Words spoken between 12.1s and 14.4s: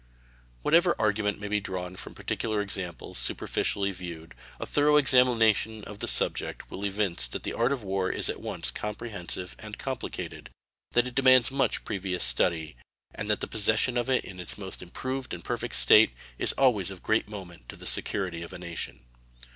study, and that the possession of it in